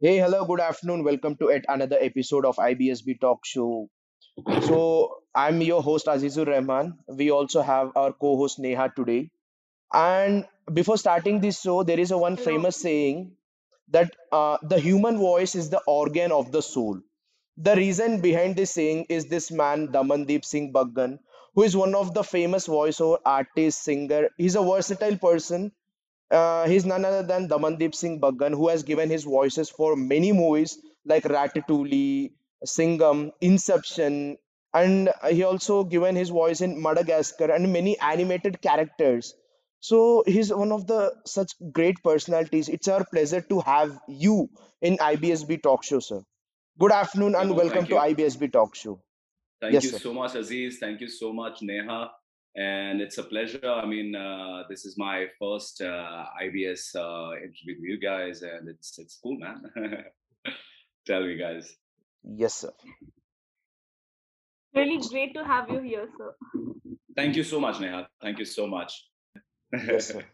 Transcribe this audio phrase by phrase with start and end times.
[0.00, 1.04] Hey, hello, good afternoon.
[1.04, 3.88] Welcome to yet another episode of IBSB Talk Show.
[4.62, 6.98] So, I'm your host Azizur Rahman.
[7.08, 9.30] We also have our co-host Neha today.
[9.92, 13.32] And before starting this show, there is a one famous saying
[13.90, 17.00] that uh, the human voice is the organ of the soul.
[17.58, 21.18] The reason behind this saying is this man, Damandeep Singh Baggan,
[21.54, 24.30] who is one of the famous voiceover artist, singer.
[24.38, 25.72] He's a versatile person
[26.30, 30.32] uh, he's none other than Damandeep Singh Baggan, who has given his voices for many
[30.32, 32.32] movies like Ratatouille,
[32.64, 34.36] Singham, Inception,
[34.74, 39.34] and he also given his voice in Madagascar and many animated characters.
[39.80, 42.68] So he's one of the such great personalities.
[42.68, 44.48] It's our pleasure to have you
[44.82, 46.22] in IBSB Talk Show, sir.
[46.78, 47.94] Good afternoon and welcome to.
[47.96, 49.00] IBSB Talk Show.
[49.60, 49.98] Thank Yes, you sir.
[49.98, 50.78] so much, Aziz.
[50.78, 52.10] Thank you so much, Neha.
[52.56, 53.70] And it's a pleasure.
[53.70, 58.68] I mean, uh, this is my first uh, IBS uh, interview with you guys, and
[58.68, 59.62] it's it's cool, man.
[61.06, 61.76] Tell me, guys.
[62.24, 62.72] Yes, sir.
[64.74, 66.34] Really great to have you here, sir.
[67.16, 68.08] Thank you so much, Neha.
[68.20, 69.06] Thank you so much.
[69.72, 70.24] Yes, sir.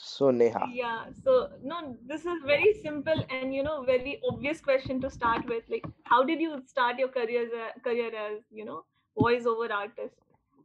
[0.00, 0.68] So Neha.
[0.72, 5.46] Yeah, so no, this is very simple and you know very obvious question to start
[5.48, 5.64] with.
[5.68, 8.84] Like, how did you start your career as a, career as you know
[9.18, 10.14] voiceover artist?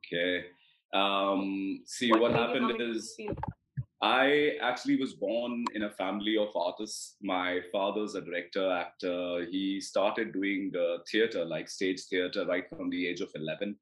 [0.05, 0.45] Okay.
[0.93, 3.27] Um, see, What what happened come into this is?
[4.03, 7.15] I actually was born in a family of artists.
[7.21, 9.45] My father's a director, actor.
[9.49, 13.77] He started doing uh, theater, like stage theater, right from the age of 11.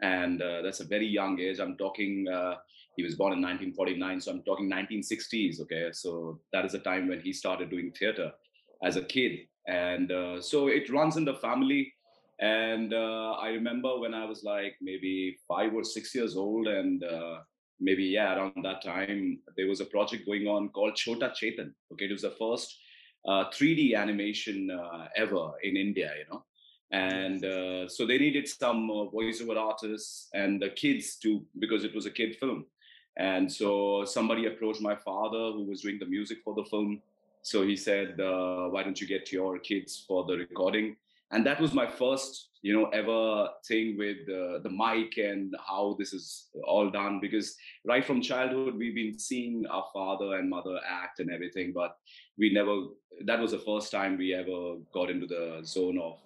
[0.00, 1.58] And uh, that's a very young age.
[1.58, 2.54] I'm talking, uh,
[2.96, 5.88] he was born in 1949, so I'm talking 1960s, okay?
[5.92, 8.30] So that is the time when he started doing theater
[8.84, 9.40] as a kid.
[9.66, 11.92] And uh, so it runs in the family.
[12.40, 17.04] And uh, I remember when I was like maybe five or six years old, and
[17.04, 17.38] uh,
[17.80, 22.06] maybe yeah around that time there was a project going on called chota chetan okay?
[22.06, 22.78] It was the first
[23.26, 26.44] uh, 3d animation uh, ever in india you know?
[26.90, 31.94] And uh, so they needed some uh, voiceover artists and the kids to because it
[31.94, 32.66] was a kid film.
[33.16, 37.00] And so somebody approached my father who was doing the music for the film.
[37.42, 40.96] So he said uh, why don't you get your kids for the recording
[41.30, 45.96] and that was my first you know ever thing with uh, the mic and how
[45.98, 47.54] this is all done because
[47.84, 51.96] right from childhood we've been seeing our father and mother act and everything but
[52.38, 52.74] we never
[53.26, 56.18] that was the first time we ever got into the zone of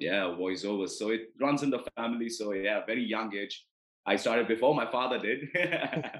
[0.00, 0.88] yeah voiceover.
[0.88, 2.28] So it runs in the family.
[2.28, 3.66] So yeah very young age.
[4.06, 5.40] I started before my father did.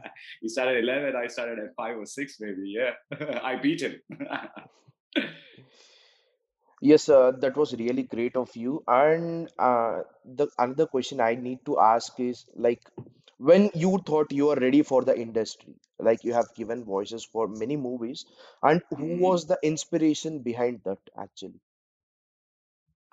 [0.42, 2.92] He started at 11 i started at 5 or 6 maybe yeah.
[3.42, 3.94] I beat him
[6.80, 8.82] Yes, uh, that was really great of you.
[8.86, 12.82] And uh, the another question I need to ask is like
[13.38, 17.48] when you thought you are ready for the industry, like you have given voices for
[17.48, 18.26] many movies,
[18.62, 19.16] and who Mhm.
[19.16, 21.60] was the inspiration behind that actually?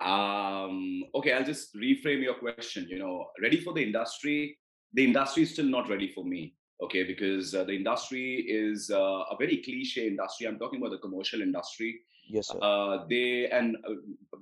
[0.00, 2.86] Um, okay, I'll just reframe your question.
[2.88, 4.58] You know, ready for the industry?
[4.92, 6.54] The industry is still not ready for me.
[6.82, 10.46] Okay, because uh, the industry is uh, a very cliche industry.
[10.46, 12.00] I'm talking about the commercial industry.
[12.28, 12.58] Yes, sir.
[12.60, 13.94] Uh, they and uh,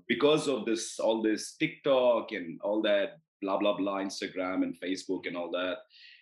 [0.09, 5.27] because of this, all this TikTok and all that blah blah blah, Instagram and Facebook
[5.27, 5.79] and all that,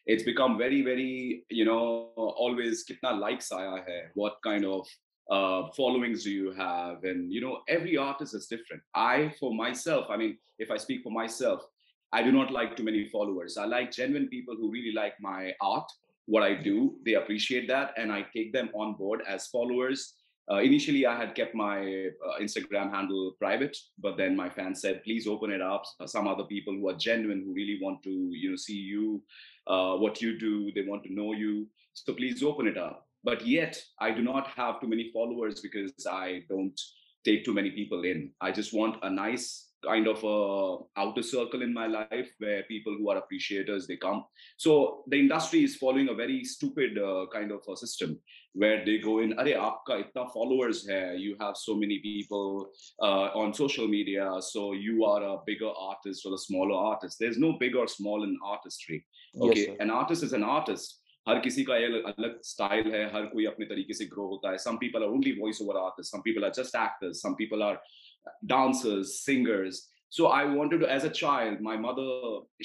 [0.07, 4.87] it's become very very you know always kitna likes aaya hai, what kind of
[5.31, 7.05] uh, followings do you have?
[7.05, 8.83] And you know every artist is different.
[8.95, 11.63] I for myself i mean if i speak for myself
[12.13, 13.57] i do not like too many followers.
[13.57, 15.91] I like genuine people who really like my art
[16.27, 16.97] what i do.
[17.05, 20.15] They appreciate that and i take them on board as followers
[20.51, 21.79] uh, initially i had kept my
[22.27, 25.85] uh, instagram handle private but then my fans said please open it up.
[26.07, 29.23] Some other people who are genuine who really want to you know see you
[29.67, 31.67] uh, what you do they want to know you.
[31.95, 33.07] So please open it up.
[33.23, 36.79] But yet i do not have too many followers because i don't
[37.25, 38.31] take too many people in.
[38.41, 42.95] I just want a nice kind of a outer circle in my life where people
[42.99, 44.25] who are appreciators they come.
[44.57, 48.19] So the industry is following a very stupid uh, kind of a system
[48.54, 52.48] where they go in Are aapka itna followers hai you have so many people
[53.08, 57.38] uh, on social media so you are a bigger artist or a smaller artist there's
[57.48, 59.00] no big or small in artistry
[59.34, 59.76] Yes, okay sir.
[59.86, 60.96] an artist is an artist
[61.28, 64.58] हर किसी का अलग अलग style है हर कोई अपने तरीके से grow होता है
[64.66, 67.76] some people are only voice over artists some people are just actors some people are
[68.54, 69.82] dancers singers
[70.18, 72.08] so i wanted to as a child my mother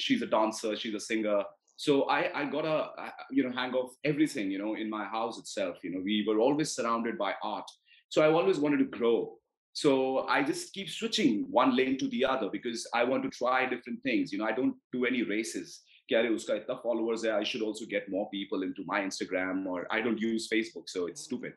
[0.05, 1.37] she's a dancer she's a singer
[1.80, 2.90] so I, I got a
[3.30, 6.02] you know hang of everything you know in my house itself you know.
[6.04, 7.68] We were always surrounded by art.
[8.10, 9.38] So i always wanted to grow.
[9.72, 9.92] So
[10.34, 14.02] i just keep switching one lane to the other because i want to try different
[14.02, 14.44] things you know.
[14.44, 15.80] I don't do any races.
[16.12, 20.48] Uska followers i should also get more people into my instagram or i don't use
[20.54, 21.52] facebook so it's stupid.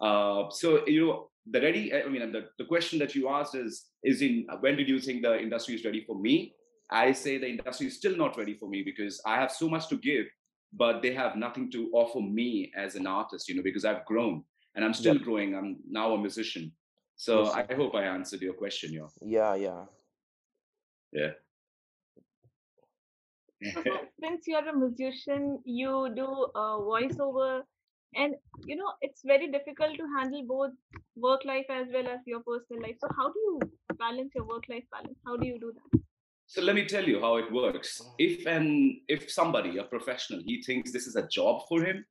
[0.00, 3.84] Uh, so you know the ready i mean the, the question that you asked is
[4.02, 6.36] is in when did you think the industry is ready for me?
[6.90, 9.88] I say the industry is still not ready for me because i have so much
[9.88, 10.26] to give
[10.72, 14.42] but they have nothing to offer me as an artist you know because i've grown
[14.74, 15.22] and i'm still Yep.
[15.24, 16.72] growing i'm now a musician
[17.16, 19.84] so Yes, i hope i answered your question yo Yeah, yeah.
[21.12, 21.32] yeah
[23.74, 23.82] So
[24.20, 27.62] since you're a musician, you do uh, voiceover,
[28.14, 28.34] and
[28.66, 30.70] you know it's very difficult to handle both
[31.16, 32.96] work life as well as your personal life.
[33.00, 33.60] So how do you
[33.98, 35.18] balance your work life balance?
[35.26, 36.00] How do you do that?
[36.50, 38.00] So let me tell you how it works.
[38.18, 42.06] If an if somebody, a professional, he thinks this is a job for him,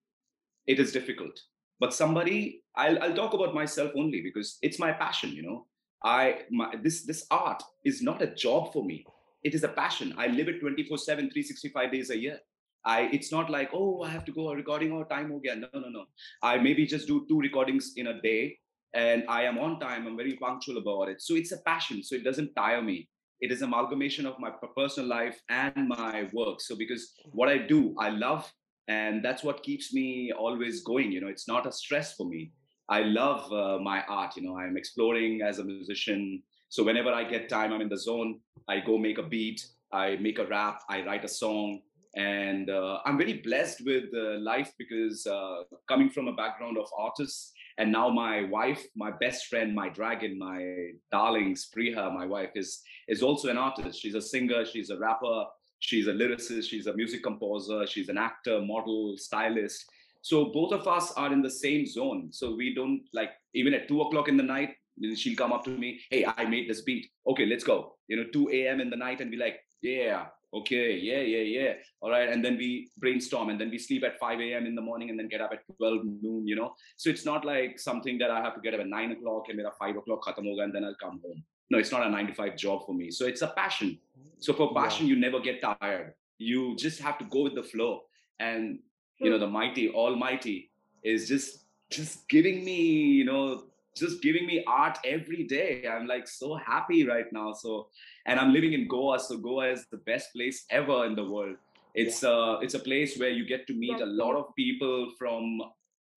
[0.68, 1.40] it is difficult.
[1.80, 5.32] But somebody, I'll I'll talk about myself only because it's my passion.
[5.32, 5.66] You know,
[6.04, 9.04] I my, this this art is not a job for me.
[9.44, 10.14] It is a passion.
[10.20, 12.40] I live it 24/7, 365 days a year.
[12.86, 15.62] I it's not like oh I have to go a recording or time again.
[15.62, 16.06] No no no.
[16.44, 18.60] I maybe just do two recordings in a day,
[18.94, 20.06] and I am on time.
[20.06, 21.24] I'm very punctual about it.
[21.24, 22.04] So it's a passion.
[22.04, 23.10] So it doesn't tire me
[23.42, 26.62] it is amalgamation of my personal life and my work.
[26.62, 28.52] So because what i do i love
[28.88, 32.52] and that's what keeps me always going you know it's not a stress for me.
[32.90, 36.44] I love uh, my art you know i'm exploring as a musician.
[36.70, 40.18] So whenever i get time i'm in the zone i go make a beat i
[40.18, 41.80] make a rap i write a song
[42.16, 46.88] and uh, i'm very blessed with uh, life because uh, coming from a background of
[46.98, 52.52] artists and now my wife my best friend my dragon my darling spriha my wife
[52.56, 54.00] is is also an artist.
[54.00, 55.46] She's a singer, she's a rapper,
[55.80, 59.86] she's a lyricist, she's a music composer, she's an actor, model, stylist.
[60.22, 62.30] So both of us are in the same zone.
[62.32, 64.76] So we don't like even at two o'clock in the night,
[65.16, 67.08] she'll come up to me, hey, I made this beat.
[67.26, 67.96] Okay, let's go.
[68.08, 68.82] You know, 2 a.m.
[68.82, 71.74] in the night and be like, yeah, okay, yeah, yeah, yeah.
[72.02, 72.30] All right.
[72.30, 74.66] And then we brainstorm and then we sleep at 5 a.m.
[74.66, 76.74] in the morning and then get up at 12 noon, you know.
[76.96, 79.60] So it's not like something that I have to get up at nine o'clock and
[79.60, 82.28] at five o'clock khatam hoga and then I'll come home no it's not a 9
[82.28, 84.00] to 5 job for me so it's a passion
[84.40, 84.84] so for Yeah.
[84.84, 88.02] passion you never get tired you just have to go with the flow
[88.40, 88.80] and
[89.20, 90.72] you know the mighty almighty
[91.04, 92.80] is just just giving me
[93.20, 93.64] you know
[94.00, 95.88] just giving me art every day.
[95.88, 97.54] I'm like so happy right now.
[97.54, 97.90] So
[98.26, 99.20] and i'm living in goa.
[99.20, 101.56] So goa is the best place ever in the world.
[101.94, 105.62] It's uh it's a place where you get to meet a lot of people from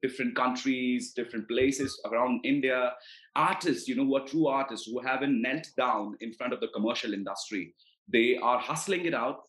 [0.02, 2.92] different countries different places around india.
[3.36, 6.68] Artists, you know, who are true artists who haven't knelt down in front of the
[6.68, 7.74] commercial industry.
[8.08, 9.42] They are hustling it out.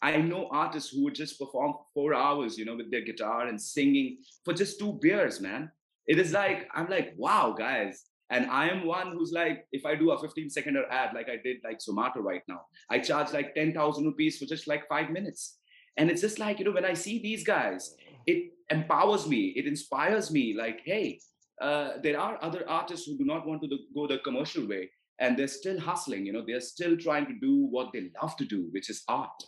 [0.00, 3.60] I know artists who would just perform four hours, you know, with their guitar and
[3.60, 5.70] singing for just two beers, man.
[6.06, 8.04] It is like, I'm like, wow, guys.
[8.30, 11.36] And I am one who's like, if I do a 15 second ad like I
[11.44, 15.58] did like Zomato right now, I charge like 10,000 rupees for just like five minutes.
[15.98, 17.94] And it's just like, you know, when I see these guys,
[18.26, 21.20] it empowers me, it inspires me, like, hey,
[21.60, 24.88] uh, there are other artists who do not want to the, go the commercial way
[25.18, 28.44] and they're still hustling you know they're still trying to do what they love to
[28.44, 29.42] do which is art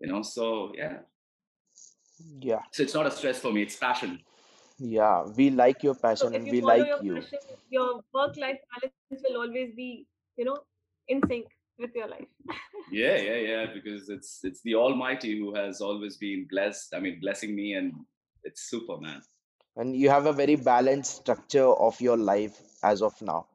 [0.00, 0.98] you know so yeah
[2.40, 2.60] Yeah.
[2.72, 4.20] so it's not a stress for me it's passion
[4.78, 5.24] Yeah.
[5.24, 7.14] We like your passion if and you we like your you.
[7.14, 7.38] passion,
[7.70, 10.06] your work-life balance will always be,
[10.36, 10.58] you know,
[11.08, 11.46] in sync
[11.78, 12.26] with your life.
[12.90, 17.18] yeah yeah yeah because it's it's the almighty who has always been blessed i mean
[17.20, 17.92] blessing me and
[18.44, 19.22] it's superman
[19.76, 23.46] And you have a very balanced structure of your life as of now.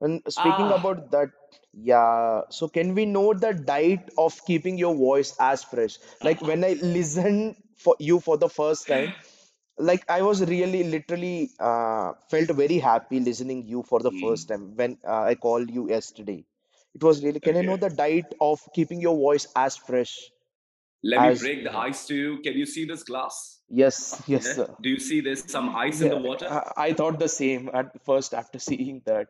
[0.00, 1.30] And speaking ah about that,
[1.72, 5.98] yeah, so can we know the diet of keeping your voice as fresh?
[6.22, 9.14] Like when I listened for you for the first time,
[9.78, 14.48] like I was really literally uh, felt very happy listening you for the Hmm, first
[14.48, 16.44] time when uh, I called you yesterday.
[16.94, 20.30] It was really, can I know the diet of keeping your voice as fresh
[21.02, 24.54] let me break the ice to you can you see this glass Yes, yes, yeah
[24.54, 24.76] sir.
[24.80, 28.04] do you see there's some ice in the water I, I thought the same at
[28.04, 29.28] first after seeing that.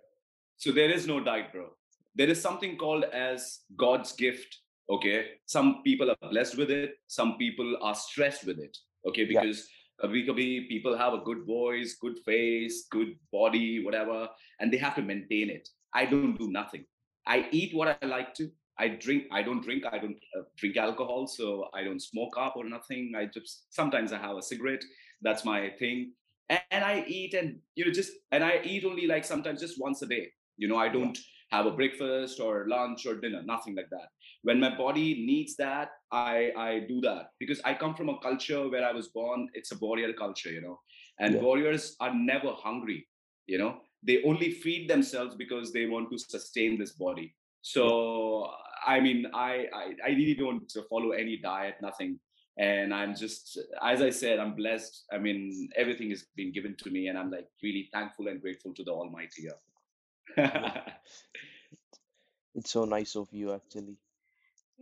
[0.57, 1.71] So there is no diet, bro.
[2.15, 4.59] There is something called as God's gift.
[4.91, 5.27] Okay.
[5.47, 6.95] Some people are blessed with it.
[7.09, 8.77] Some people are stressed with it.
[9.07, 9.25] Okay.
[9.29, 9.69] Yeah, Because
[10.03, 14.29] kabhi kabhi people have a good voice, good face, good body, whatever,
[14.61, 15.69] and they have to maintain it.
[15.95, 16.85] I don't do nothing.
[17.27, 18.51] I eat what I like to.
[18.79, 19.25] I drink.
[19.31, 19.85] I don't drink.
[19.91, 23.13] I don't uh, drink alcohol, so I don't smoke up or nothing.
[23.17, 24.85] I just sometimes I have a cigarette.
[25.23, 26.13] That's my thing.
[26.51, 30.03] And I eat and you know just and I eat only like sometimes just once
[30.03, 31.19] a day you know, I don't
[31.51, 34.09] have a breakfast or lunch or dinner, nothing like that.
[34.45, 38.69] When my body needs that, I I do that because I come from a culture
[38.69, 39.49] where I was born.
[39.55, 40.79] It's a warrior culture, you know,
[41.19, 43.09] and yeah, warriors are never hungry.
[43.47, 43.73] You know,
[44.03, 47.35] they only feed themselves because they want to sustain this body.
[47.63, 48.51] So
[48.87, 52.21] I mean, I I, I really don't follow any diet, nothing.
[52.57, 55.05] and I'm just, as I said, I'm blessed.
[55.13, 58.73] I mean, everything has been given to me, and I'm like really thankful and grateful
[58.75, 59.49] to the Almighty.
[59.49, 60.81] Yeah,
[62.55, 63.97] it's so nice of you actually.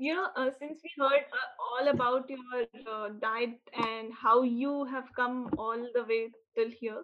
[0.02, 4.85] You know, uh, since we heard uh, all about your uh, diet and how you
[4.92, 6.23] have come all the way
[6.56, 7.02] till here,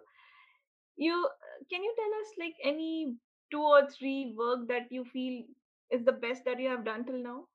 [0.97, 1.29] you
[1.69, 3.15] can you tell us like any
[3.51, 5.43] two or three work that you feel
[5.91, 7.45] is the best that you have done till now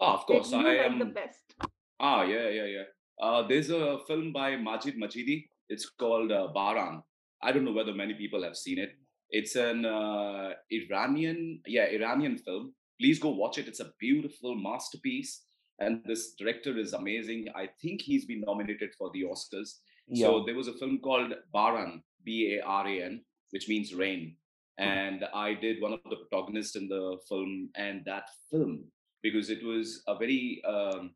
[0.00, 1.54] Ah, of course, I am the best?
[1.98, 2.88] Ah, yeah, yeah, yeah.
[3.20, 5.46] Uh, there's a film by Majid Majidi.
[5.68, 7.02] It's called uh, Baran.
[7.42, 8.90] I don't know whether many people have seen it.
[9.30, 12.74] It's an uh, Iranian, yeah, Iranian film.
[13.00, 13.68] Please go watch it.
[13.68, 15.42] It's a beautiful masterpiece,
[15.78, 17.46] and this director is amazing.
[17.54, 19.74] I think he's been nominated for the Oscars.
[20.08, 24.36] Yeah, So there was a film called Baran, B-A-R-A-N, which means rain,
[24.78, 28.84] and I did one of the protagonists in the film, and that film
[29.22, 31.10] because it was a very um,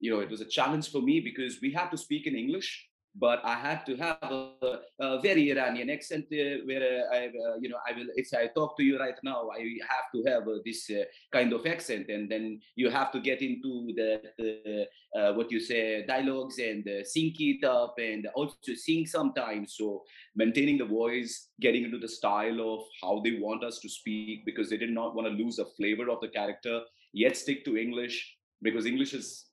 [0.00, 2.88] you know, it was a challenge for me because we had to speak in English,
[3.16, 7.56] but I had to have a, a very Iranian accent uh, where uh, I, uh,
[7.60, 10.48] you know, I will, if I talk to you right now, I have to have
[10.48, 15.32] uh, this uh, kind of accent, and then you have to get into the, uh,
[15.34, 19.76] what you say, dialogues and sync it up and also sing sometimes.
[19.76, 20.02] So
[20.34, 24.70] maintaining the voice, getting into the style of how they want us to speak because
[24.70, 26.80] they did not want to lose the flavor of the character,
[27.12, 29.46] yet stick to English because English is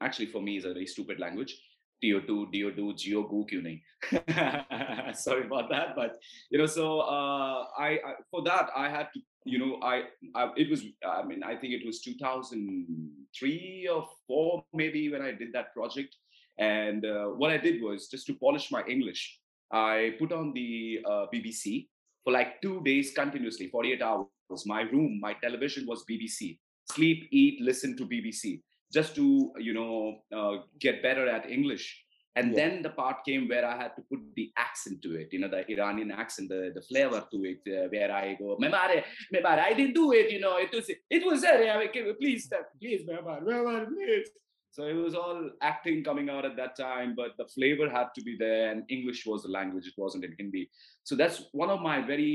[0.00, 1.58] actually for me is a very stupid language.
[2.03, 3.79] TO2, DO2, GeoGoo क्यों नहीं?
[5.15, 6.19] Sorry about that, but
[6.51, 10.03] you know, so uh, I, I for that I had to, you know, I,
[10.35, 15.31] I it was I mean I think it was 2003 or four maybe when I
[15.31, 16.15] did that project,
[16.59, 19.39] and uh, what I did was just to polish my English,
[19.71, 21.87] I put on the uh, BBC
[22.23, 24.27] for like two days continuously, 48 hours.
[24.65, 26.59] My room, my television was BBC.
[26.91, 28.61] Sleep, eat, listen to BBC
[28.92, 33.48] just to you know uh, get better at english and yeah, then the part came
[33.48, 36.72] where i had to put the accent to it you know the iranian accent the,
[36.74, 39.02] the flavor to it uh, where i go memare
[39.34, 42.48] memare i didn't do it you know it was it was there I mean, please
[42.80, 44.30] please memare memare please
[44.70, 48.22] so it was all acting coming out at that time but the flavor had to
[48.28, 50.64] be there and english was the language it wasn't in hindi
[51.04, 52.34] so that's one of my very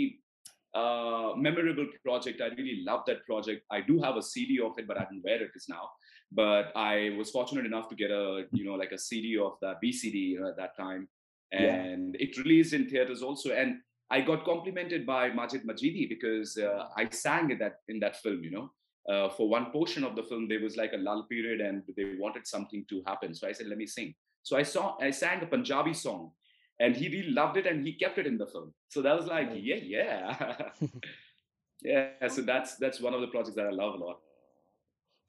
[0.74, 2.42] uh, memorable project.
[2.42, 3.64] I really love that project.
[3.72, 5.90] I do have a CD of it, but I don't where it is now.
[6.32, 9.78] But I was fortunate enough to get a, you know, like a CD of that
[9.84, 11.08] BCD you know, at that time,
[11.52, 13.52] yeah, and it released in theaters also.
[13.52, 13.78] And
[14.12, 18.44] I got complimented by Majid Majidi because uh, I sang in that in that film.
[18.44, 18.72] You know,
[19.14, 22.16] uh, for one portion of the film, there was like a lull period, and they
[22.20, 23.34] wanted something to happen.
[23.34, 26.32] So I said, "Let me sing." So I saw I sang a Punjabi song
[26.80, 29.28] and he really loved it and he kept it in the film so that was
[29.28, 30.70] like yeah yeah
[31.82, 34.20] yeah so that's that's one of the projects that i love a lot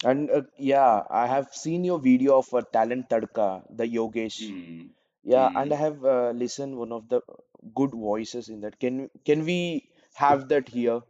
[0.04, 4.38] And uh, yeah, I have seen your video of uh, Talent Tadka, the Yogesh.
[4.38, 4.94] mm.
[5.24, 5.78] Yeah, and I Mm.
[5.78, 7.22] have uh, listened one of the
[7.74, 8.80] good voices in that.
[8.80, 11.00] Can can we have that here?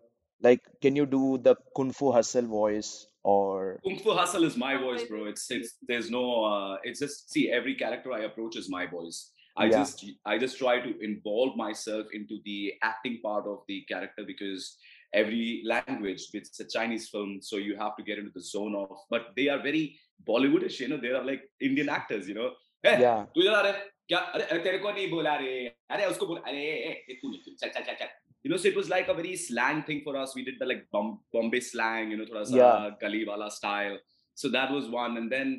[0.40, 4.76] Like, can you do the Kung Fu Hustle voice or Kung Fu Hustle is my
[4.76, 5.26] voice, bro.
[5.26, 9.32] It's it's there's no uh it's just see every character I approach is my voice.
[9.56, 13.82] I yeah, just I just try to involve myself into the acting part of the
[13.88, 14.76] character because
[15.13, 18.89] every language it's a Chinese film, so you have to get into the zone of
[19.09, 22.51] but they are very Bollywoodish, you know, they are like Indian actors, you know.
[22.83, 23.71] Hey, yeah, तू जरा रे
[24.09, 25.51] क्या अरे अरे तेरे को नहीं बोला रे
[25.95, 28.09] अरे उसको बोला अरे ए, ए, तू नहीं तू चल चल चल चल
[28.45, 30.65] you know so it was like a very slang thing for us we did the
[30.71, 33.95] like Bom- bombay slang you know thoda sa yeah, gali wala style
[34.41, 35.53] so that was one and then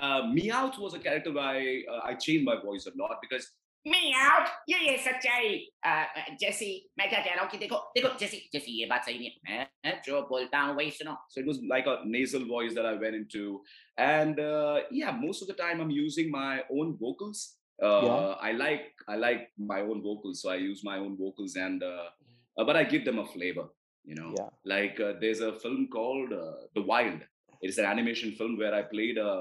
[0.00, 3.48] uh, meowth was a character where i uh, i changed my voice a lot because
[3.88, 4.32] Meow,
[4.68, 5.54] ये ये सच्चाई
[5.84, 6.66] अ, जैसी
[6.98, 9.62] मैं क्या कह रहा हूँ कि देखो देखो जैसी जैसी ये बात सही नहीं है
[9.86, 12.92] मैं जो बोलता हूँ वही सुनो so it was like a nasal voice that i
[13.04, 13.44] went into
[14.08, 17.40] and uh, yeah most of the time i'm using my own vocals
[17.82, 21.56] yeah, uh, i like i like my own vocals so i use my own vocals
[21.66, 22.08] and uh,
[22.58, 23.64] uh, but i give them a flavor
[24.04, 27.24] you know yeah, like uh, there's a film called uh, the wild
[27.62, 29.32] it is an animation film where i played a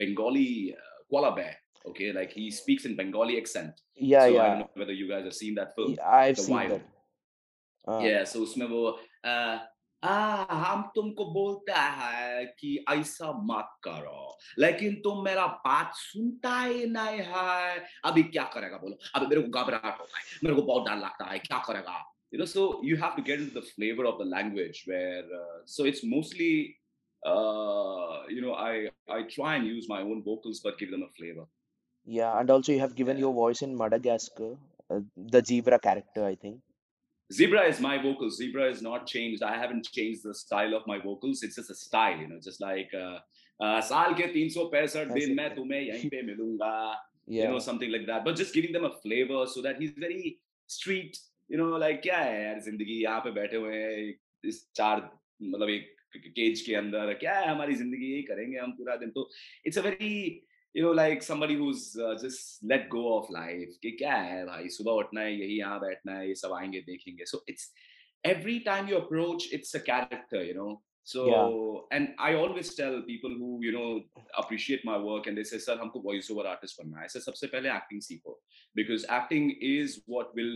[0.00, 0.50] bengali
[0.82, 4.58] uh, koala bear okay like he speaks in bengali accent yeah, so i don't yeah.
[4.58, 7.92] know whether you guys have seen that film yeah, I've the seen wild that.
[7.92, 9.58] Uh, yeah so उसमें वो uh,
[10.04, 16.84] आ हम तुमको बोलता है कि ऐसा मत करो लेकिन तुम मेरा बात सुनता ही
[16.86, 20.88] नहीं है अभी क्या करेगा बोलो अभी मेरे को घबराहट होता है मेरे को बहुत
[20.88, 24.04] डर लगता है क्या करेगा you know so you have to get into the flavor
[24.08, 26.76] of the language where uh, so it's mostly
[27.30, 28.72] uh you know i
[29.14, 31.46] i try and use my own vocals but give them a flavor
[32.06, 34.56] yeah, and also you have given yeah your voice in Madagascar,
[34.90, 36.60] uh, the zebra character, I think.
[37.30, 38.36] Zebra is my vocals.
[38.38, 39.42] Zebra is not changed.
[39.42, 41.42] I haven't changed the style of my vocals.
[41.42, 43.18] It's just a style, you know, just like uh,
[43.60, 46.72] uh, साल के तीन सौ पैंसठ दिन ऐसे मैं थे। तुम्हें यहीं पे मिलूंगा
[47.30, 49.90] you yeah know something like that but just giving them a flavor so that he's
[50.04, 50.28] very
[50.74, 51.18] street
[51.54, 55.02] you know like क्या है यार जिंदगी यहाँ पे बैठे हुए हैं एक- इस चार
[55.42, 55.90] मतलब एक
[56.38, 59.28] केज के अंदर क्या है हमारी जिंदगी यही करेंगे हम पूरा दिन तो
[59.68, 60.12] it's a very
[60.74, 64.68] you know like somebody who's uh, just let go of life कि क्या है भाई
[64.78, 67.70] सुबह उठना है यही यहाँ बैठना है ये सब आएंगे देखेंगे so it's
[68.24, 70.70] every time you approach it's a character you know
[71.04, 71.24] so
[71.96, 74.00] and i always tell people who you know
[74.42, 77.46] appreciate my work and they say sir हमको voice over artist बनना है ऐसे सबसे
[77.54, 78.38] पहले acting सीखो
[78.80, 80.54] because acting is what will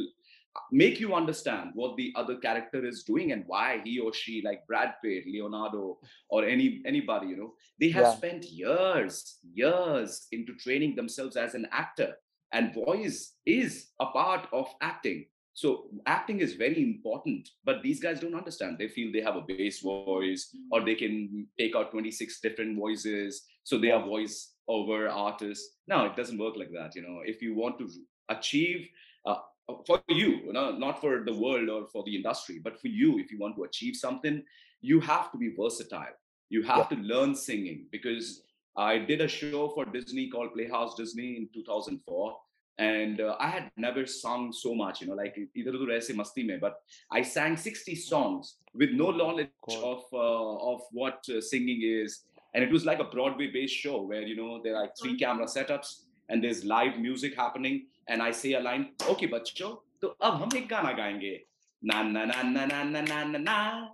[0.71, 4.65] make you understand what the other character is doing and why he or she like
[4.67, 5.97] brad pitt leonardo
[6.29, 8.15] or any anybody you know they have Yeah.
[8.15, 12.11] spent years years into training themselves as an actor.
[12.53, 15.25] And voice is a part of acting.
[15.53, 18.77] So acting is very important but these guys don't understand.
[18.77, 23.43] They feel they have a bass voice or they can take out 26 different voices.
[23.63, 25.65] So they are voice over artists.
[25.87, 27.17] No it doesn't work like that you know.
[27.25, 27.87] If you want to
[28.29, 28.87] achieve
[29.25, 29.39] uh,
[29.86, 33.19] for you, you know, not for the world or for the industry, but for you,
[33.19, 34.43] if you want to achieve something,
[34.81, 36.15] you have to be versatile.
[36.50, 38.43] You have to learn singing because
[38.77, 42.38] I did a show for Disney called Playhouse Disney in 2004.
[42.79, 46.45] And uh, I had never sung so much, you know, like either udhar aise masti
[46.45, 46.75] mein, but
[47.12, 52.19] I sang 60 songs with no knowledge of uh, of what uh, singing is.
[52.53, 55.47] And it was like a Broadway based show where, you know, there are three camera
[55.47, 59.70] setups and there's live music happening and I say a line, okay, बच्चों,
[60.00, 61.38] तो अब हम एक गाना गाएंगे.
[61.84, 63.88] Na na na na na na na na na.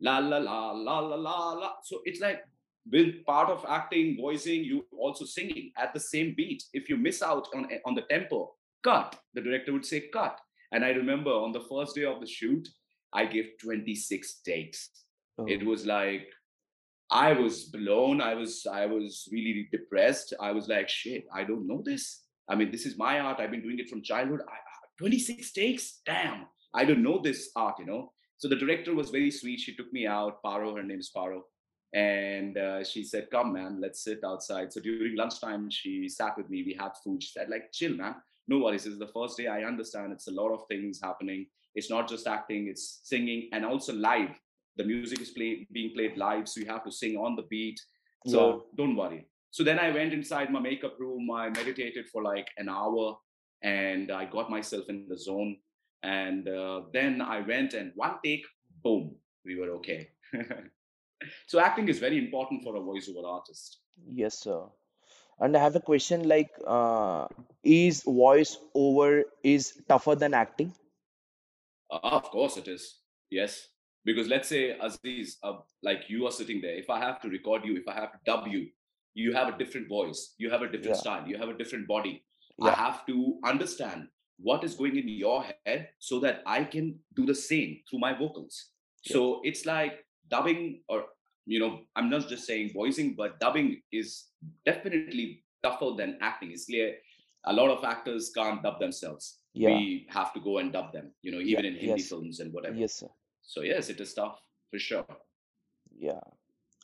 [0.00, 1.72] La la la la la la la.
[1.82, 2.44] So it's like
[2.90, 6.62] with part of acting, voicing, you also singing at the same beat.
[6.72, 8.54] If you miss out on on the tempo,
[8.84, 9.18] cut.
[9.34, 10.38] The director would say cut.
[10.72, 12.68] And I remember on the first day of the shoot,
[13.12, 14.90] I gave 26 takes.
[15.38, 16.28] Oh, It was like
[17.10, 18.20] I was blown.
[18.20, 20.34] I was I was really depressed.
[20.40, 22.19] I was like, shit, I don't know this.
[22.49, 23.39] I mean, this is my art.
[23.39, 24.41] I've been doing it from childhood.
[24.47, 24.55] I,
[24.97, 26.01] 26 takes?
[26.05, 26.45] Damn.
[26.73, 28.11] I don't know this art, you know.
[28.37, 29.59] So the director was very sweet.
[29.59, 31.41] She took me out, Paro, her name is Paro.
[31.93, 34.71] And uh, she said, Come, man, let's sit outside.
[34.71, 36.63] So during lunchtime, she sat with me.
[36.65, 37.21] We had food.
[37.21, 38.15] She said, like, chill, man.
[38.47, 38.85] No worries.
[38.85, 39.47] This is the first day.
[39.47, 41.47] I understand it's a lot of things happening.
[41.75, 44.39] It's not just acting, it's singing and also live.
[44.77, 47.79] The music is play, being played live, so you have to sing on the beat.
[48.27, 49.25] So don't worry.
[49.51, 51.29] So then I went inside my makeup room.
[51.29, 53.17] I meditated for like an hour
[53.61, 55.57] and I got myself in the zone.
[56.03, 58.45] And uh, then I went and one take,
[58.81, 60.09] boom, we were okay.
[61.47, 63.79] so acting is very important for a voiceover artist.
[64.09, 64.63] Yes, sir.
[65.39, 67.27] And I have a question like, uh,
[67.63, 70.73] is voice over is tougher than acting?
[71.91, 72.99] Uh, of course it is.
[73.29, 73.67] Yes.
[74.05, 76.75] Because let's say, Aziz, uh, like you are sitting there.
[76.75, 78.67] If I have to record you, if I have to dub you,
[79.13, 81.01] you have a different voice, you have a different Yeah.
[81.05, 82.23] style, you have a different body.
[82.61, 87.25] I have to understand what is going in your head so that I can do
[87.25, 88.71] the same through my vocals.
[89.03, 89.13] Yeah.
[89.13, 91.05] So it's like dubbing, or,
[91.45, 94.27] you know, I'm not just saying voicing, but dubbing is
[94.65, 96.51] definitely tougher than acting.
[96.51, 96.97] It's clear
[97.45, 99.39] a lot of actors can't dub themselves.
[99.53, 99.69] Yeah.
[99.69, 102.09] We have to go and dub them, you know, Yeah, even in Hindi yes.
[102.09, 102.75] films and whatever.
[102.75, 103.09] Yes, sir.
[103.41, 105.05] So, yes, it is tough for sure.
[105.97, 106.19] Yeah.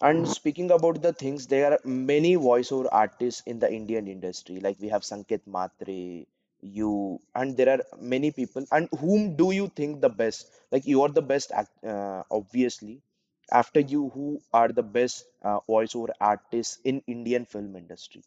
[0.01, 4.59] And speaking about the things, there are many voiceover artists in the Indian industry.
[4.59, 6.25] Like we have Sanket Mhatre,
[6.61, 8.65] you, and there are many people.
[8.71, 10.49] And whom do you think the best?
[10.71, 13.01] Like you are the best, act, uh, obviously.
[13.51, 18.23] After you, who are the best uh, voiceover artists in Indian film industry?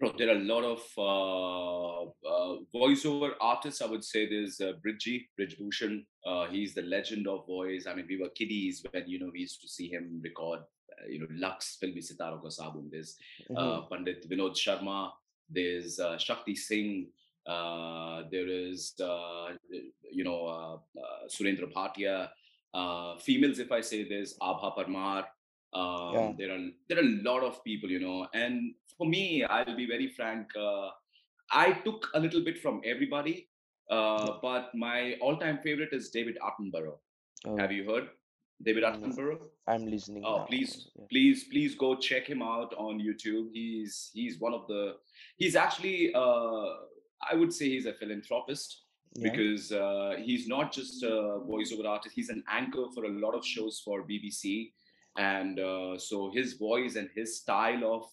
[0.00, 3.82] There are a lot of uh, uh, voiceover artists.
[3.82, 6.06] I would say there's uh, Bridgie, Brij Bhushan.
[6.26, 7.86] Uh, he's the legend of voice.
[7.86, 10.60] I mean, we were kiddies when you know we used to see him record.
[10.60, 12.90] Uh, you know, Lux Filmi Sitaro Ka Sabun.
[12.90, 13.16] There's
[13.50, 13.56] Mhm.
[13.58, 15.12] uh, Pandit Vinod Sharma.
[15.50, 17.08] There's uh, Shakti Singh.
[17.46, 19.48] Uh, there is uh,
[20.18, 22.30] you know uh, uh, Surendra Bhatia.
[22.72, 25.24] Uh, females, if I say there's Abha Parmar.
[25.72, 26.32] Um, Yeah.
[26.38, 29.86] There are there are a lot of people, you know, and for me, I'll be
[29.86, 30.48] very frank.
[30.56, 30.90] Uh,
[31.52, 33.48] I took a little bit from everybody,
[33.90, 36.98] uh, but my all-time favorite is David Attenborough.
[37.44, 38.08] Oh, Have you heard
[38.62, 39.40] David Attenborough?
[39.66, 40.44] I'm listening Oh, now.
[40.44, 41.04] please, Yeah.
[41.08, 43.50] please, please go check him out on YouTube.
[43.52, 44.96] He's he's one of the
[45.36, 46.66] he's actually uh,
[47.30, 48.76] I would say he's a philanthropist
[49.14, 49.30] Yeah.
[49.30, 51.14] because uh, he's not just a
[51.52, 52.14] voiceover artist.
[52.14, 54.72] He's an anchor for a lot of shows for BBC,
[55.20, 58.04] and uh, so his voice and his style of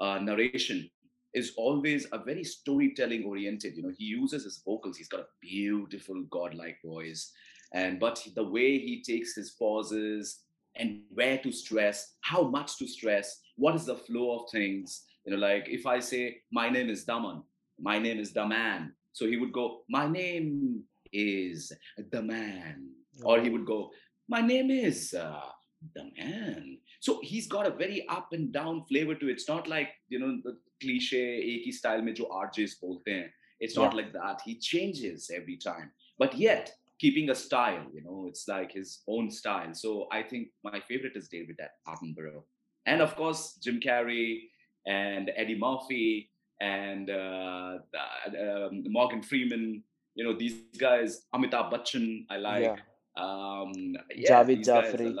[0.00, 0.88] uh, narration
[1.34, 3.76] is always a very storytelling oriented.
[3.76, 4.96] You know, he uses his vocals.
[4.96, 7.32] He's got a beautiful godlike voice,
[7.74, 10.40] and but the way he takes his pauses,
[10.76, 15.04] and where to stress, how much to stress, what is the flow of things.
[15.26, 17.42] You know, like if I say, My name is Daman,
[17.78, 18.94] my name is the man.
[19.12, 21.72] So he would go, My name is
[22.10, 22.88] the man.
[23.22, 23.90] Or he would go,
[24.28, 25.50] My name is uh,
[25.94, 26.78] the man.
[27.00, 29.32] So he's got a very up and down flavor to it.
[29.32, 33.30] It's not like, you know, the cliche Aki style mein jo RJs bolte hain.
[33.60, 34.02] It's not yeah.
[34.02, 34.40] like that.
[34.44, 35.90] He changes every time.
[36.18, 39.74] But yet, keeping a style, you know, it's like his own style.
[39.74, 42.42] So I think my favorite is David Attenborough.
[42.86, 44.42] And of course, Jim Carrey
[44.86, 49.82] and Eddie Murphy and uh, uh, um, Morgan Freeman.
[50.14, 52.62] You know, these guys, Amitabh Bachchan, I like.
[52.62, 52.76] Yeah.
[53.16, 53.72] Um,
[54.14, 55.16] yeah, Javed Jaffrey.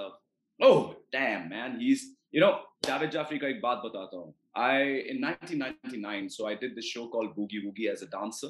[0.60, 1.80] Oh, damn, man.
[1.80, 4.34] He's, you know, Javed ka ek baat batata hu.
[4.54, 8.48] I, in 1999, so I did this show called Boogie Woogie as a dancer,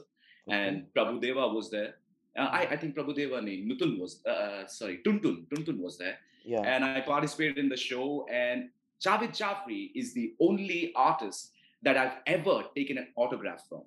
[0.48, 1.94] and Prabhu Deva was there.
[2.36, 5.96] Uh, I, I think Prabhu Deva, named Nutun was, uh, uh, sorry, Tuntun, Tuntun was
[5.96, 6.60] there Yeah.
[6.60, 8.26] and I participated in the show.
[8.30, 13.82] And Javed Jafri is the only artist that I've ever taken an autograph from,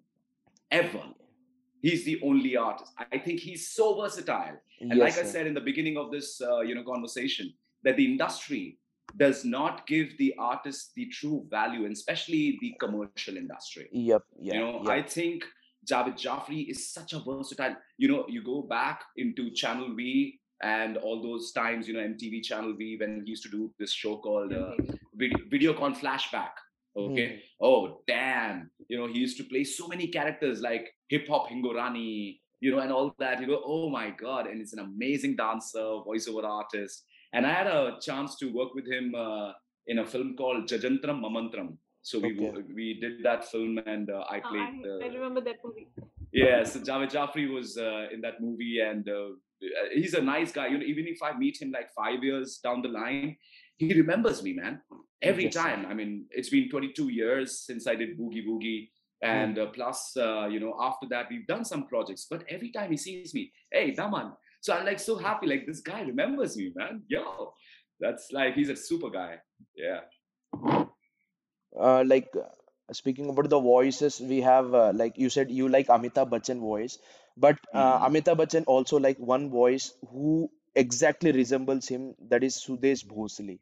[0.72, 1.04] ever.
[1.82, 2.94] He's the only artist.
[3.12, 4.58] I think he's so versatile.
[4.80, 7.54] And yes, like I said in the beginning of this, uh, you know, conversation,
[7.88, 8.64] that the industry
[9.24, 14.24] does not give the artist the true value, and especially the commercial industry Yep.
[14.48, 14.54] Yeah.
[14.54, 14.92] you know yeah.
[14.98, 15.46] i think
[15.92, 20.02] javed jafri is such a versatile you know you go back into channel v
[20.78, 23.94] and all those times you know mtv channel v when he used to do this
[24.02, 24.72] show called uh,
[25.22, 26.56] video, videocon flashback
[27.06, 27.40] okay Mhm.
[27.70, 28.58] oh damn
[28.90, 32.12] you know he used to play so many characters like hip hop hingorani
[32.66, 35.88] you know and all that you go oh my god and it's an amazing dancer
[36.10, 36.98] voiceover artist
[37.34, 39.50] and i had a chance to work with him uh,
[39.92, 41.70] in a film called jajantaram mamantaram
[42.10, 42.64] so we Okay.
[42.80, 45.88] we did that film and uh, i Uh, played I, I remember that movie.
[46.44, 49.30] yeah, so Javed Jafri was uh, in that movie, and uh,
[50.00, 50.68] he's a nice guy.
[50.72, 53.38] You know, even if I meet him like five years down the line,
[53.82, 54.74] he remembers me, man.
[55.32, 55.82] Every Yes, time.
[55.92, 58.82] I mean, it's been 22 years since I did Boogie Boogie,
[59.22, 62.28] and uh, plus, uh, you know, after that we've done some projects.
[62.30, 64.32] But every time he sees me, hey, Daman.
[64.68, 65.48] So I'm like so happy.
[65.48, 67.04] Like this guy remembers me, man.
[67.08, 67.54] Yo,
[68.02, 69.38] that's like he's a super guy.
[69.74, 70.02] Yeah.
[71.80, 72.50] uh, like uh,
[72.92, 76.98] speaking about the voices we have uh, like you said you like Amitabh Bachchan voice
[77.46, 78.08] but uh, Mhm.
[78.08, 80.50] Amitabh Bachchan also like one voice who
[80.84, 83.60] exactly resembles him that is Sudesh Bhosle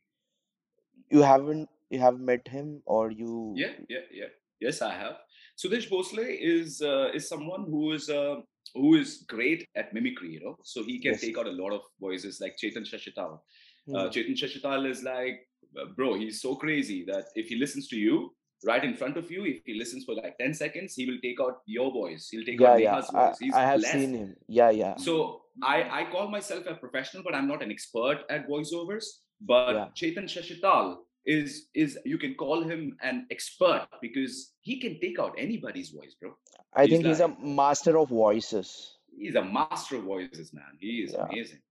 [1.17, 4.33] you haven't you have met him or you Yeah, yeah, yeah.
[4.59, 5.17] Yes, I have.
[5.63, 8.35] Sudesh Bhosle is uh, is someone who is uh,
[8.73, 10.29] who is great at mimicry.
[10.35, 11.21] You know, so he can Yes.
[11.21, 13.33] take out a lot of voices, like Chetan Shashital.
[13.35, 14.11] Uh, Mhm.
[14.13, 15.47] Chetan Shashital is like,
[15.79, 19.29] uh, bro, he's so crazy that if he listens to you right in front of
[19.29, 22.29] you, if he listens for like ten seconds, he will take out your voice.
[22.31, 23.39] He'll take yeah out yeah Neha's I, voice.
[23.39, 23.93] He's I have blessed.
[23.99, 27.71] seen him yeah yeah So I, I call myself a professional, but I'm not an
[27.71, 29.05] expert at voiceovers.
[29.41, 29.87] But Yeah.
[29.99, 35.33] Chetan Shashital is is you can call him an expert because he can take out
[35.37, 36.35] anybody's voice, bro.
[36.73, 40.77] I he's think he's a master of voices He's a master of voices, man.
[40.79, 41.25] He is Yeah.
[41.25, 41.61] amazing.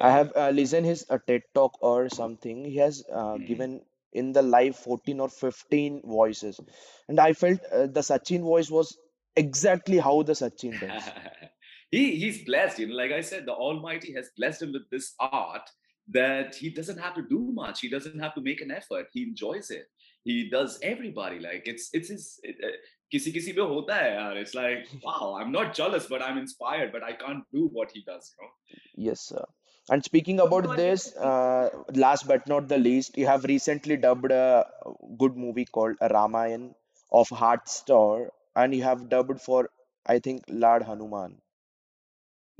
[0.00, 2.64] I have uh, listened his uh, TED talk or something.
[2.64, 3.46] He has uh, Mhm.
[3.46, 3.82] given
[4.12, 6.60] in the live 14 or 15 voices,
[7.08, 8.96] and I felt uh, the Sachin voice was
[9.36, 11.12] exactly how the Sachin does.
[11.90, 12.94] he he's blessed, you know.
[12.96, 15.68] Like I said, the Almighty has blessed him with this art
[16.12, 17.80] that he doesn't have to do much.
[17.80, 19.06] He doesn't have to make an effort.
[19.12, 19.86] He enjoys it.
[20.24, 21.38] He does everybody.
[21.38, 22.76] Like it's it's his it, uh,
[23.12, 24.34] kisi kisi pe hota hai yaar.
[24.42, 28.02] it's like wow i'm not jealous but i'm inspired but i can't do what he
[28.10, 28.52] does you know?
[29.08, 29.44] Yes sir.
[29.94, 31.70] And speaking about this uh,
[32.02, 34.66] last but not the least you have recently dubbed a
[35.22, 36.66] good movie called ramayan
[37.20, 39.60] of Hotstar and you have dubbed for
[40.14, 41.38] i think lord hanuman.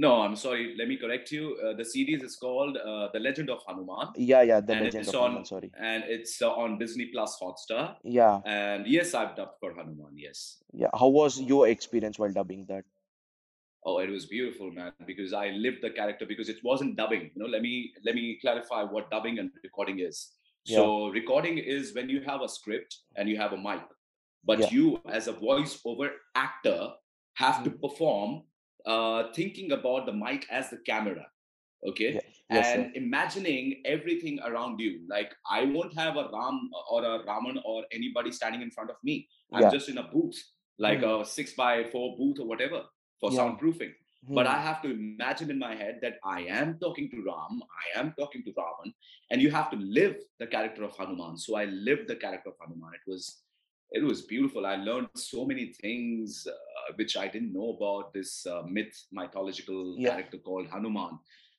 [0.03, 0.75] No, I'm sorry.
[0.79, 1.59] Let me correct you.
[1.63, 5.09] Uh, the series is called uh, The Legend of Hanuman, Yeah, yeah, The and Legend
[5.09, 5.45] of on Hanuman.
[5.45, 5.71] Sorry.
[5.79, 7.97] and it's uh, on Disney Plus Hotstar.
[8.03, 10.15] Yeah, And yes, I've dubbed for Hanuman.
[10.17, 10.57] Yes.
[10.73, 10.89] yeah.
[10.99, 12.85] How was your experience while dubbing that?
[13.85, 17.31] Oh, it was beautiful, man, because I lived the character because it wasn't dubbing.
[17.35, 20.19] You know, let me let me clarify what dubbing and recording is.
[20.67, 20.77] Yeah.
[20.79, 23.81] So recording is when you have a script and you have a mic,
[24.45, 24.69] but Yeah.
[24.71, 26.81] you as a voiceover actor
[27.45, 28.43] have to perform
[28.87, 31.27] uh, thinking about the mic as the camera.
[31.87, 32.21] Okay.
[32.51, 32.81] Yes, sir.
[32.81, 35.01] and imagining everything around you.
[35.09, 38.97] Like I won't have a Ram or a Ravan or anybody standing in front of
[39.05, 39.29] me.
[39.53, 39.71] I'm Yeah.
[39.71, 40.39] just in a booth,
[40.79, 42.85] like a six by four booth or whatever
[43.21, 43.39] for Yeah.
[43.41, 43.95] soundproofing.
[44.29, 44.53] But Hmm.
[44.55, 48.13] I have to imagine in my head that I am talking to Ram, I am
[48.19, 48.93] talking to Ravan,
[49.31, 51.39] and you have to live the character of Hanuman.
[51.39, 52.93] So I lived the character of Hanuman.
[52.95, 53.43] It was
[53.93, 54.67] it was beautiful.
[54.67, 59.97] I learned so many things uh, which I didn't know about this uh, myth, mythological
[59.99, 60.11] Yeah.
[60.11, 61.19] character called Hanuman.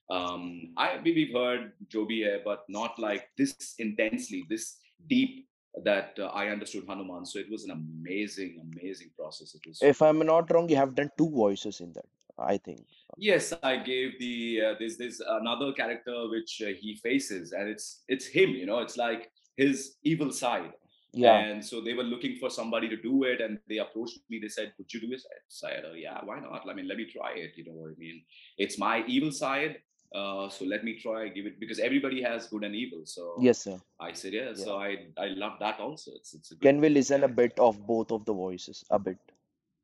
[0.09, 5.47] Um, I we- we've heard Joby here, but not like this intensely, this deep
[5.83, 7.25] that uh, I understood Hanuman.
[7.25, 9.55] So it was an amazing, amazing process.
[9.55, 12.85] It was If I'm not wrong, you have done two voices in that, I think.
[13.17, 18.03] Yes, I gave the uh, there's there's another character which uh, he faces, and it's
[18.07, 18.49] it's him.
[18.49, 20.73] You know, it's like his evil side.
[21.13, 24.39] Yeah, And so they were looking for somebody to do it, and they approached me.
[24.41, 26.67] They said, "Would you do it?" I said, "Oh, "Yeah, why not?
[26.69, 28.23] I mean, let me try it." You know what I mean?
[28.57, 29.81] It's my evil side,
[30.15, 33.01] uh, so let me try give it because everybody has good and evil.
[33.05, 33.77] So yes, sir.
[33.99, 34.63] I said, "Yeah." Yeah.
[34.63, 36.11] So I I love that also.
[36.15, 36.67] It's it's a good.
[36.69, 38.83] Can we listen a bit of both of the voices?
[38.89, 39.17] A bit.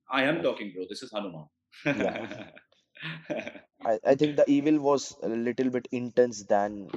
[0.09, 0.85] I am talking, bro.
[0.89, 1.47] This is Hanuman.
[1.85, 2.47] Yeah.
[3.85, 6.89] I, I think the evil was a little bit intense than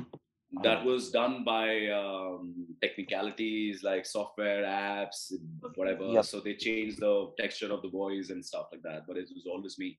[0.62, 5.33] that was done by um, technicalities like software apps
[5.75, 9.16] whatever yep, so they changed the texture of the voice and stuff like that but
[9.16, 9.99] it was always me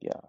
[0.00, 0.20] yeah.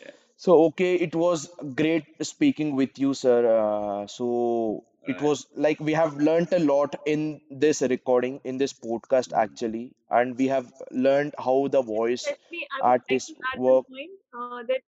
[0.00, 3.38] yeah So, okay, it was great speaking with you, sir.
[3.58, 8.56] Uh, so, it right was like we have learned a lot in this recording, in
[8.58, 9.44] this podcast, Mhm.
[9.44, 13.60] actually, and we have learned how the voice Especially, I would like artists to add
[13.62, 13.86] one work.
[13.88, 14.82] point uh, that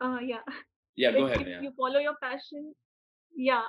[0.00, 0.42] uh, yeah
[0.96, 2.72] yeah go ahead if yeah you follow your passion
[3.36, 3.62] yeah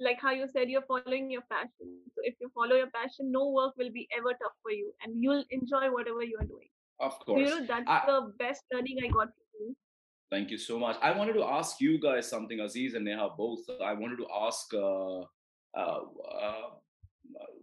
[0.00, 1.86] like how you said you're following your passion.
[2.14, 5.22] So if you follow your passion no work will be ever tough for you and
[5.22, 6.68] you'll enjoy whatever you are doing.
[6.98, 9.76] Of so you know that's i the best learning i got from you.
[10.30, 10.96] Thank you so much.
[11.02, 13.60] I wanted to ask you guys something aziz and neha both.
[13.82, 15.20] I wanted to ask uh,
[15.76, 16.00] uh,
[16.40, 16.68] uh,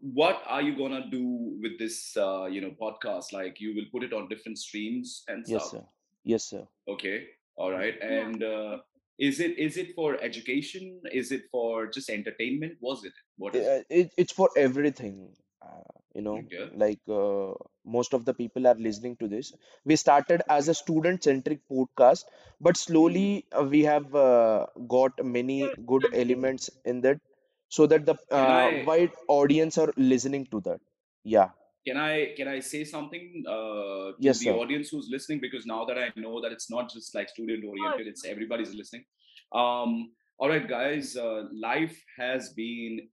[0.01, 3.31] what are you gonna do with this uh, you know podcast?
[3.31, 5.71] Like you will put it on different streams and Yes, stuff?
[5.71, 5.85] yes sir.
[6.23, 6.67] Yes, sir.
[6.89, 7.27] Okay.
[7.57, 7.95] All right.
[8.01, 8.79] And uh,
[9.19, 11.01] is it is it for education?
[11.11, 12.77] Is it for just entertainment?
[12.81, 13.13] Was it?
[13.37, 13.77] What is it?
[13.77, 15.35] Uh, it, it's for everything.
[15.61, 15.81] Uh,
[16.13, 16.71] you know, Okay.
[16.71, 17.53] like uh,
[17.85, 19.53] most of the people are listening to this.
[19.85, 22.25] We started as a student-centric podcast,
[22.61, 27.19] but hmm slowly uh, we have uh, got many good elements in that,
[27.69, 30.79] so that the Can uh, I wide audience are listening to that.
[31.23, 31.49] Yeah.
[31.87, 34.51] Can I can I say something uh, to Yes, the sir.
[34.61, 35.39] audience who's listening?
[35.39, 39.05] Because now that I know that it's not just like student oriented, it's everybody's listening.
[39.53, 41.15] Um, all right, guys.
[41.15, 43.07] Uh, life has been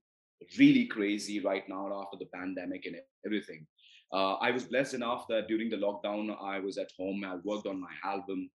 [0.59, 3.65] really crazy right now after the pandemic and everything.
[4.13, 7.23] Uh, I was blessed enough that during the lockdown, I was at home.
[7.25, 8.49] I worked on my album.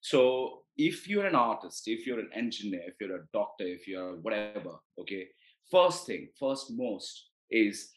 [0.00, 4.16] So if you're an artist, if you're an engineer, if you're a doctor, if you're
[4.16, 5.26] whatever, okay,
[5.70, 7.90] first thing, first most is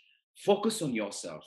[0.46, 1.44] focus on yourself.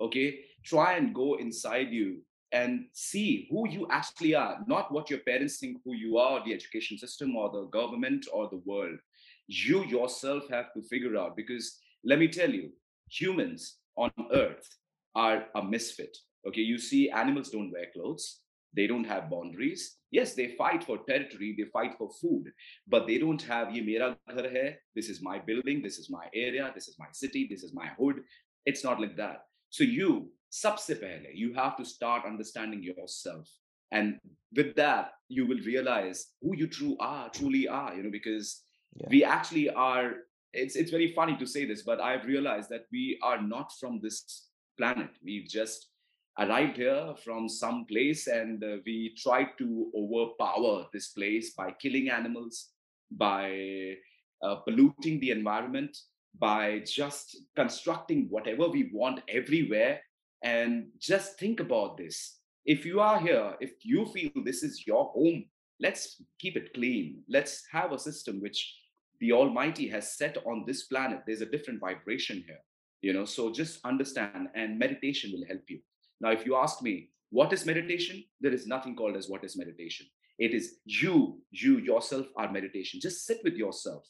[0.00, 2.18] Okay, try and go inside you
[2.52, 6.52] and see who you actually are, not what your parents think who you are, the
[6.52, 8.98] education system or the government or the world.
[9.46, 12.70] You yourself have to figure out because let me tell you,
[13.08, 14.68] humans on earth
[15.14, 16.16] are a misfit.
[16.46, 18.40] Okay, you see, animals don't wear clothes,
[18.74, 19.96] they don't have boundaries.
[20.10, 22.44] Yes, they fight for territory, they fight for food,
[22.88, 27.06] but they don't have this is my building, this is my area, this is my
[27.12, 28.22] city, this is my hood.
[28.66, 29.44] It's not like that.
[29.70, 33.48] So you, sabse pehle, you have to start understanding yourself.
[33.92, 34.18] And
[34.54, 38.62] with that, you will realize who you true are, truly are, you know, because
[38.96, 39.08] Yeah.
[39.10, 43.18] we actually are it's it's very funny to say this, but I've realized that we
[43.22, 45.10] are not from this planet.
[45.22, 45.90] We've just
[46.38, 52.10] arrived here from some place and uh, we tried to overpower this place by killing
[52.10, 52.70] animals,
[53.10, 53.94] by
[54.42, 55.96] uh, polluting the environment,
[56.38, 60.00] by just constructing whatever we want everywhere.
[60.42, 62.38] And just think about this.
[62.64, 65.44] If you are here, if you feel this is your home,
[65.80, 67.22] let's keep it clean.
[67.28, 68.76] Let's have a system which
[69.20, 71.20] the Almighty has set on this planet.
[71.26, 72.60] There's a different vibration here,
[73.02, 73.24] you know.
[73.24, 75.80] So just understand, and meditation will help you.
[76.20, 78.24] Now, if you ask me, what is meditation?
[78.40, 80.06] There is nothing called as what is meditation.
[80.38, 82.98] It is you, you yourself are meditation.
[83.00, 84.04] Just sit with yourself.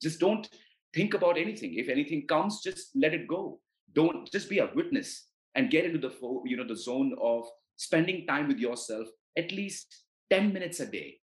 [0.00, 0.48] Just don't
[0.94, 1.74] think about anything.
[1.74, 3.60] If anything comes, just let it go.
[3.94, 6.12] Don't just be a witness and get into the
[6.44, 7.44] you know the zone of
[7.76, 11.18] spending time with yourself at least 10 minutes a day.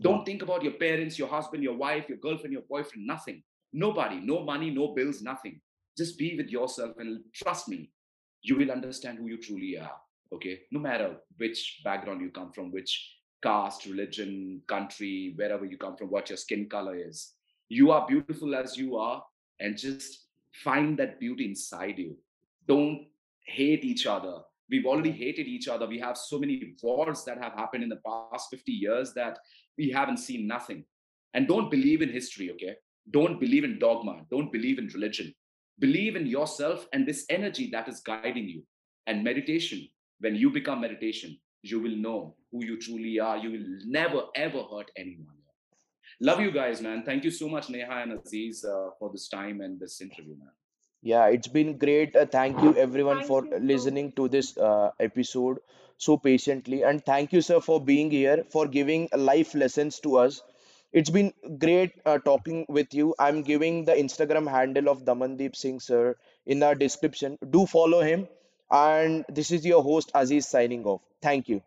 [0.00, 3.42] Don't think about your parents, your husband, your wife, your girlfriend, your boyfriend, nothing.
[3.72, 5.60] Nobody, no money, no bills, nothing.
[5.96, 7.90] Just be with yourself and trust me,
[8.42, 9.96] you will understand who you truly are.
[10.32, 10.60] Okay.
[10.70, 16.10] No matter which background you come from, which caste, religion, country, wherever you come from,
[16.10, 17.32] what your skin color is.
[17.68, 19.24] You are beautiful as you are,
[19.60, 22.16] and just find that beauty inside you.
[22.68, 23.06] Don't
[23.44, 24.38] hate each other.
[24.68, 25.86] We've already hated each other.
[25.86, 29.38] We have so many wars that have happened in the past 50 years that
[29.78, 30.84] we haven't seen nothing.
[31.34, 32.76] And don't believe in history, okay?
[33.10, 34.22] Don't believe in dogma.
[34.30, 35.32] Don't believe in religion.
[35.78, 38.62] Believe in yourself and this energy that is guiding you.
[39.06, 39.86] And meditation,
[40.20, 43.36] when you become meditation, you will know who you truly are.
[43.36, 45.35] You will never ever hurt anyone.
[46.20, 47.02] Love you guys, man.
[47.04, 50.50] Thank you so much, Neha and Aziz, uh, for this time and this interview, man.
[51.02, 52.16] Yeah, it's been great.
[52.16, 55.58] Uh, thank you everyone Thank for you listening to this uh, episode
[55.98, 56.82] so patiently.
[56.82, 60.42] And thank you, sir, for being here, for giving life lessons to us.
[60.92, 63.14] It's been great uh, talking with you.
[63.18, 67.38] I'm giving the Instagram handle of Damandeep Singh, sir, in our description.
[67.50, 68.28] Do follow him.
[68.70, 71.02] And this is your host, Aziz, signing off.
[71.20, 71.62] Thank you.